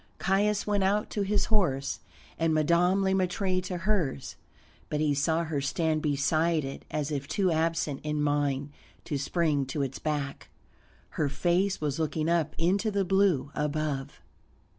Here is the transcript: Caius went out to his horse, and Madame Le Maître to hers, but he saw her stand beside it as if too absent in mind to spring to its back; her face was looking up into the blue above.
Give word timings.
Caius 0.17 0.65
went 0.65 0.83
out 0.83 1.11
to 1.11 1.21
his 1.21 1.45
horse, 1.53 1.99
and 2.39 2.55
Madame 2.55 3.03
Le 3.03 3.11
Maître 3.11 3.61
to 3.61 3.77
hers, 3.77 4.35
but 4.89 4.99
he 4.99 5.13
saw 5.13 5.43
her 5.43 5.61
stand 5.61 6.01
beside 6.01 6.65
it 6.65 6.85
as 6.89 7.11
if 7.11 7.27
too 7.27 7.51
absent 7.51 8.01
in 8.03 8.19
mind 8.19 8.71
to 9.05 9.19
spring 9.19 9.63
to 9.67 9.83
its 9.83 9.99
back; 9.99 10.49
her 11.09 11.29
face 11.29 11.79
was 11.79 11.99
looking 11.99 12.29
up 12.29 12.55
into 12.57 12.89
the 12.89 13.05
blue 13.05 13.51
above. 13.53 14.23